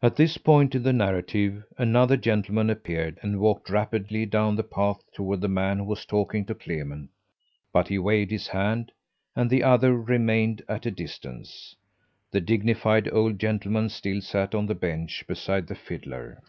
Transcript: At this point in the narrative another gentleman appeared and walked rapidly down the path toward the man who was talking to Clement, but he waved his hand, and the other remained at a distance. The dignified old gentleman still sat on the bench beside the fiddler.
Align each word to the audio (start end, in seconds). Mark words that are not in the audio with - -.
At 0.00 0.14
this 0.14 0.38
point 0.38 0.76
in 0.76 0.84
the 0.84 0.92
narrative 0.92 1.64
another 1.76 2.16
gentleman 2.16 2.70
appeared 2.70 3.18
and 3.20 3.40
walked 3.40 3.68
rapidly 3.68 4.24
down 4.24 4.54
the 4.54 4.62
path 4.62 5.00
toward 5.12 5.40
the 5.40 5.48
man 5.48 5.78
who 5.78 5.84
was 5.86 6.04
talking 6.06 6.44
to 6.44 6.54
Clement, 6.54 7.10
but 7.72 7.88
he 7.88 7.98
waved 7.98 8.30
his 8.30 8.46
hand, 8.46 8.92
and 9.34 9.50
the 9.50 9.64
other 9.64 9.92
remained 10.00 10.62
at 10.68 10.86
a 10.86 10.92
distance. 10.92 11.74
The 12.30 12.40
dignified 12.40 13.12
old 13.12 13.40
gentleman 13.40 13.88
still 13.88 14.20
sat 14.20 14.54
on 14.54 14.66
the 14.66 14.74
bench 14.76 15.24
beside 15.26 15.66
the 15.66 15.74
fiddler. 15.74 16.40